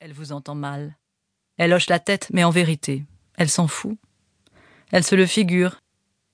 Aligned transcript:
elle 0.00 0.14
vous 0.14 0.32
entend 0.32 0.54
mal. 0.54 0.96
Elle 1.58 1.74
hoche 1.74 1.90
la 1.90 1.98
tête, 1.98 2.28
mais 2.32 2.42
en 2.42 2.50
vérité, 2.50 3.04
elle 3.36 3.50
s'en 3.50 3.68
fout. 3.68 3.98
Elle 4.90 5.04
se 5.04 5.14
le 5.14 5.26
figure. 5.26 5.80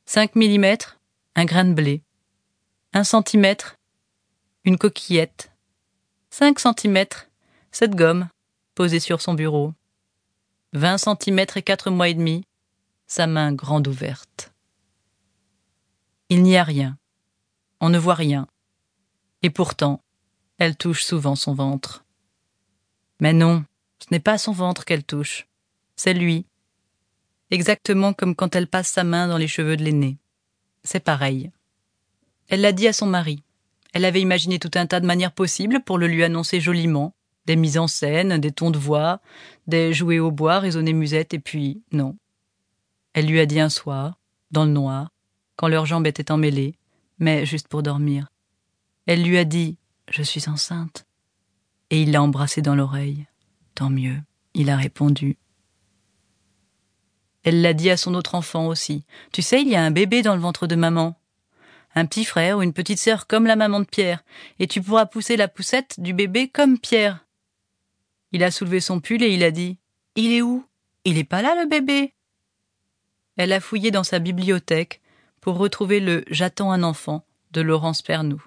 Cinq 0.07 0.37
millimètres, 0.37 1.01
un 1.35 1.45
grain 1.45 1.65
de 1.65 1.75
blé. 1.75 2.05
Un 2.93 3.03
centimètre, 3.03 3.77
une 4.65 4.79
coquillette. 4.79 5.51
Cinq 6.31 6.61
centimètres, 6.61 7.29
cette 7.73 7.97
gomme, 7.97 8.29
posée 8.77 9.01
sur 9.01 9.21
son 9.21 9.35
bureau. 9.35 9.75
Vingt 10.73 10.99
centimètres 10.99 11.57
et 11.57 11.63
quatre 11.63 11.91
mois 11.91 12.09
et 12.09 12.15
demi, 12.15 12.45
sa 13.09 13.27
main 13.27 13.53
grande 13.53 13.89
ouverte. 13.89 14.53
Il 16.29 16.45
n'y 16.45 16.57
a 16.57 16.63
rien. 16.63 16.99
On 17.81 17.89
ne 17.89 17.99
voit 17.99 18.15
rien. 18.15 18.47
Et 19.43 19.51
pourtant, 19.51 20.01
elle 20.59 20.77
touche 20.77 21.05
souvent 21.05 21.35
son 21.35 21.55
ventre. 21.55 22.06
Mais 23.21 23.33
non, 23.33 23.65
ce 23.99 24.07
n'est 24.11 24.21
pas 24.21 24.39
son 24.39 24.53
ventre 24.53 24.85
qu'elle 24.85 25.05
touche, 25.05 25.47
c'est 25.97 26.15
lui. 26.15 26.47
Exactement 27.51 28.13
comme 28.13 28.35
quand 28.35 28.55
elle 28.55 28.67
passe 28.67 28.89
sa 28.89 29.05
main 29.05 29.29
dans 29.29 29.39
les 29.39 29.49
cheveux 29.49 29.77
de 29.77 29.85
l'aîné. 29.85 30.19
C'est 30.85 31.01
pareil. 31.01 31.51
Elle 32.49 32.61
l'a 32.61 32.73
dit 32.73 32.89
à 32.89 32.93
son 32.93 33.07
mari. 33.07 33.43
Elle 33.93 34.05
avait 34.05 34.21
imaginé 34.21 34.59
tout 34.59 34.71
un 34.75 34.87
tas 34.87 35.01
de 35.01 35.07
manières 35.07 35.33
possibles 35.33 35.81
pour 35.83 35.97
le 35.99 36.07
lui 36.07 36.23
annoncer 36.23 36.61
joliment. 36.61 37.15
Des 37.47 37.57
mises 37.57 37.79
en 37.79 37.87
scène, 37.87 38.39
des 38.39 38.53
tons 38.53 38.71
de 38.71 38.79
voix, 38.79 39.21
des 39.69 39.95
jouets 39.95 40.19
au 40.19 40.33
bois, 40.33 40.59
raisonner 40.59 40.93
musette, 40.93 41.33
et 41.33 41.39
puis 41.39 41.83
non. 41.93 42.17
Elle 43.15 43.27
lui 43.27 43.41
a 43.41 43.47
dit 43.47 43.61
un 43.61 43.69
soir, 43.69 44.19
dans 44.51 44.65
le 44.65 44.73
noir, 44.73 45.11
quand 45.55 45.69
leurs 45.69 45.87
jambes 45.87 46.07
étaient 46.07 46.33
emmêlées, 46.33 46.75
mais 47.19 47.47
juste 47.47 47.69
pour 47.69 47.83
dormir. 47.83 48.29
Elle 49.07 49.23
lui 49.23 49.39
a 49.39 49.45
dit 49.45 49.79
Je 50.11 50.23
suis 50.23 50.49
enceinte. 50.49 51.06
Et 51.91 52.03
il 52.03 52.13
l'a 52.13 52.23
embrassée 52.23 52.63
dans 52.63 52.75
l'oreille. 52.75 53.27
Tant 53.75 53.91
mieux, 53.91 54.17
il 54.55 54.71
a 54.71 54.77
répondu. 54.77 55.37
Elle 57.45 57.63
l'a 57.63 57.75
dit 57.75 57.91
à 57.91 57.97
son 57.97 58.15
autre 58.15 58.35
enfant 58.35 58.67
aussi. 58.67 59.05
Tu 59.33 59.41
sais, 59.41 59.63
il 59.63 59.69
y 59.69 59.77
a 59.77 59.85
un 59.85 59.93
bébé 59.93 60.23
dans 60.23 60.35
le 60.35 60.41
ventre 60.41 60.67
de 60.67 60.75
maman. 60.75 61.17
Un 61.95 62.05
petit 62.07 62.25
frère 62.25 62.59
ou 62.59 62.63
une 62.63 62.73
petite 62.73 62.99
sœur 62.99 63.29
comme 63.29 63.47
la 63.47 63.55
maman 63.55 63.79
de 63.81 63.85
Pierre, 63.85 64.25
et 64.59 64.67
tu 64.67 64.83
pourras 64.83 65.07
pousser 65.07 65.37
la 65.37 65.47
poussette 65.47 66.01
du 66.01 66.13
bébé 66.13 66.49
comme 66.49 66.79
Pierre. 66.79 67.25
Il 68.33 68.43
a 68.43 68.51
soulevé 68.51 68.81
son 68.81 69.01
pull 69.01 69.23
et 69.23 69.33
il 69.33 69.45
a 69.45 69.53
dit 69.53 69.79
Il 70.17 70.33
est 70.33 70.43
où? 70.43 70.67
Il 71.05 71.19
est 71.19 71.25
pas 71.25 71.41
là 71.41 71.55
le 71.55 71.69
bébé 71.69 72.15
Elle 73.37 73.53
a 73.53 73.61
fouillé 73.61 73.93
dans 73.93 74.05
sa 74.05 74.19
bibliothèque 74.19 75.01
pour 75.41 75.57
retrouver 75.57 76.01
le 76.01 76.25
J'attends 76.29 76.73
un 76.73 76.83
enfant 76.83 77.25
de 77.53 77.61
Laurence 77.61 78.03
Pernou. 78.03 78.43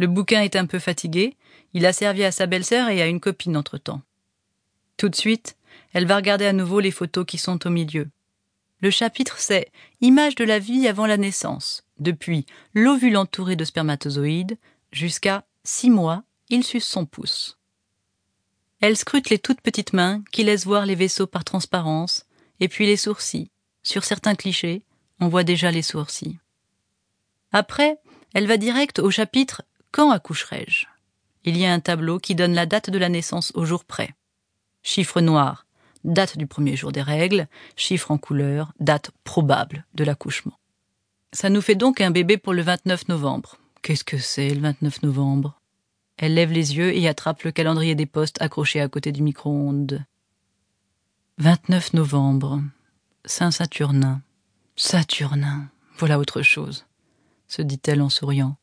Le 0.00 0.06
bouquin 0.06 0.40
est 0.40 0.56
un 0.56 0.64
peu 0.64 0.78
fatigué, 0.78 1.36
il 1.74 1.84
a 1.84 1.92
servi 1.92 2.24
à 2.24 2.32
sa 2.32 2.46
belle-sœur 2.46 2.88
et 2.88 3.02
à 3.02 3.06
une 3.06 3.20
copine 3.20 3.54
entre-temps. 3.54 4.00
Tout 4.96 5.10
de 5.10 5.14
suite, 5.14 5.58
elle 5.92 6.06
va 6.06 6.16
regarder 6.16 6.46
à 6.46 6.54
nouveau 6.54 6.80
les 6.80 6.90
photos 6.90 7.26
qui 7.26 7.36
sont 7.36 7.66
au 7.66 7.70
milieu. 7.70 8.08
Le 8.80 8.90
chapitre, 8.90 9.36
c'est 9.38 9.70
Image 10.00 10.36
de 10.36 10.44
la 10.44 10.58
vie 10.58 10.88
avant 10.88 11.04
la 11.04 11.18
naissance, 11.18 11.84
depuis 11.98 12.46
l'ovule 12.72 13.18
entouré 13.18 13.56
de 13.56 13.64
spermatozoïdes 13.66 14.56
jusqu'à 14.90 15.44
six 15.64 15.90
mois, 15.90 16.22
il 16.48 16.64
suce 16.64 16.86
son 16.86 17.04
pouce. 17.04 17.58
Elle 18.80 18.96
scrute 18.96 19.28
les 19.28 19.38
toutes 19.38 19.60
petites 19.60 19.92
mains 19.92 20.22
qui 20.32 20.44
laissent 20.44 20.64
voir 20.64 20.86
les 20.86 20.94
vaisseaux 20.94 21.26
par 21.26 21.44
transparence, 21.44 22.24
et 22.58 22.68
puis 22.68 22.86
les 22.86 22.96
sourcils. 22.96 23.50
Sur 23.82 24.04
certains 24.04 24.34
clichés, 24.34 24.82
on 25.20 25.28
voit 25.28 25.44
déjà 25.44 25.70
les 25.70 25.82
sourcils. 25.82 26.38
Après, 27.52 27.98
elle 28.32 28.46
va 28.46 28.56
direct 28.56 28.98
au 28.98 29.10
chapitre 29.10 29.60
quand 29.92 30.10
accoucherai-je? 30.10 30.86
Il 31.44 31.56
y 31.56 31.64
a 31.64 31.72
un 31.72 31.80
tableau 31.80 32.18
qui 32.18 32.34
donne 32.34 32.54
la 32.54 32.66
date 32.66 32.90
de 32.90 32.98
la 32.98 33.08
naissance 33.08 33.52
au 33.54 33.64
jour 33.64 33.84
près. 33.84 34.14
Chiffre 34.82 35.20
noir, 35.20 35.66
date 36.04 36.36
du 36.36 36.46
premier 36.46 36.76
jour 36.76 36.92
des 36.92 37.02
règles, 37.02 37.48
chiffre 37.76 38.10
en 38.10 38.18
couleur, 38.18 38.72
date 38.80 39.10
probable 39.24 39.86
de 39.94 40.04
l'accouchement. 40.04 40.58
Ça 41.32 41.48
nous 41.48 41.60
fait 41.60 41.74
donc 41.74 42.00
un 42.00 42.10
bébé 42.10 42.36
pour 42.36 42.52
le 42.52 42.62
29 42.62 43.08
novembre. 43.08 43.56
Qu'est-ce 43.82 44.04
que 44.04 44.18
c'est 44.18 44.50
le 44.50 44.60
29 44.60 45.02
novembre? 45.02 45.60
Elle 46.16 46.34
lève 46.34 46.52
les 46.52 46.76
yeux 46.76 46.94
et 46.94 47.08
attrape 47.08 47.42
le 47.44 47.52
calendrier 47.52 47.94
des 47.94 48.06
postes 48.06 48.40
accroché 48.42 48.80
à 48.80 48.88
côté 48.88 49.12
du 49.12 49.22
micro-ondes. 49.22 50.04
29 51.38 51.94
novembre. 51.94 52.60
Saint-Saturnin. 53.24 54.20
Saturnin. 54.76 55.68
Voilà 55.96 56.18
autre 56.18 56.42
chose, 56.42 56.86
se 57.48 57.62
dit-elle 57.62 58.02
en 58.02 58.08
souriant. 58.08 58.56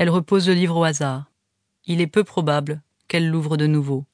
Elle 0.00 0.08
repose 0.08 0.48
le 0.48 0.54
livre 0.54 0.78
au 0.78 0.84
hasard. 0.84 1.30
Il 1.84 2.00
est 2.00 2.06
peu 2.06 2.24
probable 2.24 2.80
qu'elle 3.06 3.28
l'ouvre 3.28 3.58
de 3.58 3.66
nouveau. 3.66 4.06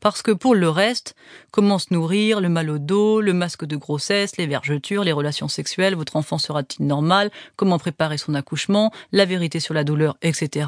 Parce 0.00 0.22
que 0.22 0.30
pour 0.30 0.54
le 0.54 0.70
reste, 0.70 1.14
comment 1.50 1.78
se 1.78 1.92
nourrir, 1.92 2.40
le 2.40 2.48
mal 2.48 2.70
au 2.70 2.78
dos, 2.78 3.20
le 3.20 3.34
masque 3.34 3.66
de 3.66 3.76
grossesse, 3.76 4.38
les 4.38 4.46
vergetures, 4.46 5.04
les 5.04 5.12
relations 5.12 5.48
sexuelles, 5.48 5.96
votre 5.96 6.16
enfant 6.16 6.38
sera-t-il 6.38 6.86
normal, 6.86 7.30
comment 7.56 7.78
préparer 7.78 8.16
son 8.16 8.32
accouchement, 8.32 8.90
la 9.12 9.26
vérité 9.26 9.60
sur 9.60 9.74
la 9.74 9.84
douleur, 9.84 10.16
etc. 10.22 10.66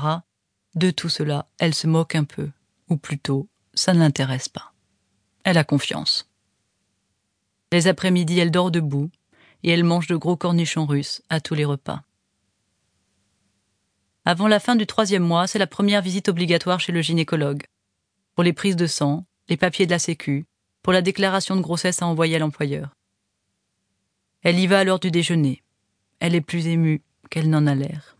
De 0.74 0.90
tout 0.90 1.08
cela, 1.08 1.46
elle 1.58 1.74
se 1.74 1.86
moque 1.86 2.14
un 2.14 2.24
peu. 2.24 2.50
Ou 2.90 2.98
plutôt, 2.98 3.48
ça 3.72 3.94
ne 3.94 4.00
l'intéresse 4.00 4.50
pas. 4.50 4.74
Elle 5.44 5.56
a 5.56 5.64
confiance. 5.64 6.28
Les 7.72 7.88
après-midi, 7.88 8.40
elle 8.40 8.50
dort 8.50 8.70
debout, 8.70 9.10
et 9.62 9.70
elle 9.70 9.84
mange 9.84 10.06
de 10.06 10.16
gros 10.16 10.36
cornichons 10.36 10.84
russes 10.84 11.22
à 11.30 11.40
tous 11.40 11.54
les 11.54 11.64
repas. 11.64 12.02
Avant 14.26 14.48
la 14.48 14.58
fin 14.58 14.74
du 14.74 14.86
troisième 14.86 15.22
mois, 15.22 15.46
c'est 15.46 15.58
la 15.58 15.66
première 15.66 16.00
visite 16.00 16.30
obligatoire 16.30 16.80
chez 16.80 16.92
le 16.92 17.02
gynécologue. 17.02 17.64
Pour 18.34 18.42
les 18.42 18.54
prises 18.54 18.76
de 18.76 18.86
sang, 18.86 19.26
les 19.50 19.58
papiers 19.58 19.84
de 19.84 19.90
la 19.90 19.98
Sécu, 19.98 20.46
pour 20.82 20.94
la 20.94 21.02
déclaration 21.02 21.56
de 21.56 21.60
grossesse 21.60 22.00
à 22.00 22.06
envoyer 22.06 22.36
à 22.36 22.38
l'employeur. 22.38 22.96
Elle 24.42 24.58
y 24.58 24.66
va 24.66 24.78
à 24.78 24.84
l'heure 24.84 24.98
du 24.98 25.10
déjeuner. 25.10 25.62
Elle 26.20 26.34
est 26.34 26.40
plus 26.40 26.66
émue 26.66 27.02
qu'elle 27.28 27.50
n'en 27.50 27.66
a 27.66 27.74
l'air. 27.74 28.16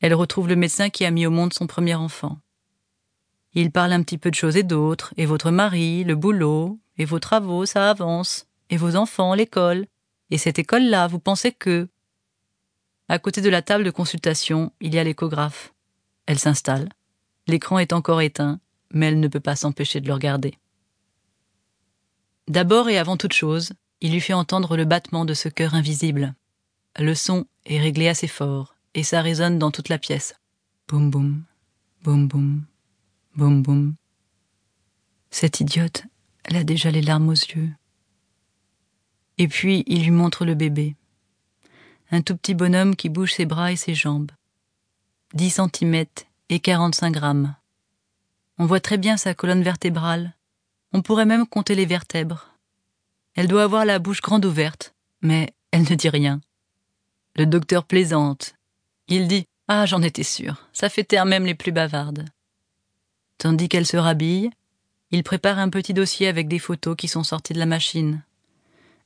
Elle 0.00 0.14
retrouve 0.14 0.48
le 0.48 0.56
médecin 0.56 0.90
qui 0.90 1.04
a 1.04 1.10
mis 1.10 1.26
au 1.26 1.30
monde 1.30 1.52
son 1.52 1.66
premier 1.66 1.94
enfant. 1.94 2.38
Il 3.54 3.72
parle 3.72 3.92
un 3.92 4.02
petit 4.02 4.18
peu 4.18 4.30
de 4.30 4.36
choses 4.36 4.56
et 4.56 4.62
d'autres, 4.62 5.12
et 5.16 5.26
votre 5.26 5.50
mari, 5.50 6.04
le 6.04 6.14
boulot, 6.14 6.78
et 6.98 7.04
vos 7.04 7.18
travaux, 7.18 7.66
ça 7.66 7.90
avance, 7.90 8.46
et 8.70 8.76
vos 8.76 8.94
enfants, 8.94 9.34
l'école, 9.34 9.86
et 10.30 10.38
cette 10.38 10.60
école-là, 10.60 11.08
vous 11.08 11.18
pensez 11.18 11.50
que, 11.50 11.88
à 13.10 13.18
côté 13.18 13.40
de 13.40 13.48
la 13.48 13.60
table 13.60 13.82
de 13.82 13.90
consultation, 13.90 14.72
il 14.80 14.94
y 14.94 14.98
a 15.00 15.02
l'échographe. 15.02 15.74
Elle 16.26 16.38
s'installe. 16.38 16.88
L'écran 17.48 17.80
est 17.80 17.92
encore 17.92 18.20
éteint, 18.20 18.60
mais 18.92 19.06
elle 19.06 19.18
ne 19.18 19.26
peut 19.26 19.40
pas 19.40 19.56
s'empêcher 19.56 20.00
de 20.00 20.06
le 20.06 20.14
regarder. 20.14 20.54
D'abord 22.46 22.88
et 22.88 22.98
avant 22.98 23.16
toute 23.16 23.32
chose, 23.32 23.72
il 24.00 24.12
lui 24.12 24.20
fait 24.20 24.32
entendre 24.32 24.76
le 24.76 24.84
battement 24.84 25.24
de 25.24 25.34
ce 25.34 25.48
cœur 25.48 25.74
invisible. 25.74 26.36
Le 27.00 27.16
son 27.16 27.46
est 27.66 27.80
réglé 27.80 28.06
assez 28.06 28.28
fort, 28.28 28.76
et 28.94 29.02
ça 29.02 29.22
résonne 29.22 29.58
dans 29.58 29.72
toute 29.72 29.88
la 29.88 29.98
pièce. 29.98 30.36
Boum 30.86 31.10
boum, 31.10 31.42
boum 32.04 32.28
boum, 32.28 32.62
boum 33.34 33.60
boum. 33.60 33.94
Cette 35.32 35.58
idiote, 35.58 36.04
elle 36.44 36.58
a 36.58 36.62
déjà 36.62 36.92
les 36.92 37.02
larmes 37.02 37.30
aux 37.30 37.32
yeux. 37.32 37.70
Et 39.36 39.48
puis 39.48 39.82
il 39.88 40.04
lui 40.04 40.12
montre 40.12 40.44
le 40.44 40.54
bébé 40.54 40.94
un 42.10 42.22
tout 42.22 42.36
petit 42.36 42.54
bonhomme 42.54 42.96
qui 42.96 43.08
bouge 43.08 43.34
ses 43.34 43.46
bras 43.46 43.72
et 43.72 43.76
ses 43.76 43.94
jambes. 43.94 44.32
Dix 45.32 45.50
centimètres 45.50 46.24
et 46.48 46.58
quarante-cinq 46.58 47.12
grammes. 47.12 47.54
On 48.58 48.66
voit 48.66 48.80
très 48.80 48.98
bien 48.98 49.16
sa 49.16 49.34
colonne 49.34 49.62
vertébrale. 49.62 50.34
On 50.92 51.02
pourrait 51.02 51.24
même 51.24 51.46
compter 51.46 51.74
les 51.74 51.86
vertèbres. 51.86 52.48
Elle 53.36 53.46
doit 53.46 53.62
avoir 53.62 53.84
la 53.84 53.98
bouche 54.00 54.20
grande 54.20 54.44
ouverte, 54.44 54.94
mais 55.22 55.54
elle 55.70 55.82
ne 55.82 55.94
dit 55.94 56.08
rien. 56.08 56.40
Le 57.36 57.46
docteur 57.46 57.84
plaisante. 57.84 58.54
Il 59.06 59.28
dit 59.28 59.46
Ah, 59.68 59.86
j'en 59.86 60.02
étais 60.02 60.24
sûr, 60.24 60.66
ça 60.72 60.88
fait 60.88 61.04
taire 61.04 61.26
même 61.26 61.46
les 61.46 61.54
plus 61.54 61.72
bavardes. 61.72 62.24
Tandis 63.38 63.68
qu'elle 63.68 63.86
se 63.86 63.96
rhabille, 63.96 64.50
il 65.12 65.22
prépare 65.22 65.58
un 65.58 65.70
petit 65.70 65.94
dossier 65.94 66.26
avec 66.26 66.48
des 66.48 66.58
photos 66.58 66.96
qui 66.96 67.08
sont 67.08 67.24
sorties 67.24 67.52
de 67.52 67.58
la 67.58 67.66
machine. 67.66 68.22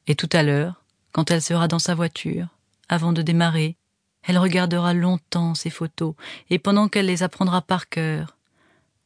Et 0.06 0.14
tout 0.14 0.28
à 0.32 0.42
l'heure, 0.42 0.82
quand 1.12 1.30
elle 1.30 1.42
sera 1.42 1.68
dans 1.68 1.78
sa 1.78 1.94
voiture, 1.94 2.48
avant 2.88 3.12
de 3.12 3.22
démarrer, 3.22 3.76
elle 4.22 4.38
regardera 4.38 4.94
longtemps 4.94 5.54
ces 5.54 5.70
photos, 5.70 6.14
et 6.50 6.58
pendant 6.58 6.88
qu'elle 6.88 7.06
les 7.06 7.22
apprendra 7.22 7.62
par 7.62 7.88
cœur, 7.88 8.36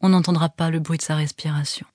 on 0.01 0.11
n'entendra 0.11 0.49
pas 0.49 0.71
le 0.71 0.79
bruit 0.79 0.99
de 0.99 1.03
sa 1.03 1.17
respiration. 1.17 1.87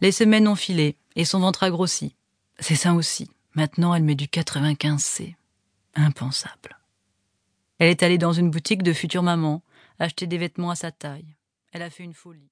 Les 0.00 0.12
semaines 0.12 0.48
ont 0.48 0.54
filé, 0.54 0.96
et 1.16 1.24
son 1.24 1.40
ventre 1.40 1.64
a 1.64 1.70
grossi. 1.70 2.14
C'est 2.60 2.76
ça 2.76 2.94
aussi. 2.94 3.28
Maintenant, 3.54 3.94
elle 3.94 4.04
met 4.04 4.14
du 4.14 4.26
95C. 4.26 5.34
Impensable. 5.94 6.78
Elle 7.78 7.90
est 7.90 8.02
allée 8.02 8.18
dans 8.18 8.32
une 8.32 8.50
boutique 8.50 8.82
de 8.82 8.92
future 8.92 9.22
maman, 9.22 9.62
acheter 9.98 10.26
des 10.26 10.38
vêtements 10.38 10.70
à 10.70 10.76
sa 10.76 10.92
taille. 10.92 11.36
Elle 11.72 11.82
a 11.82 11.90
fait 11.90 12.04
une 12.04 12.14
folie. 12.14 12.46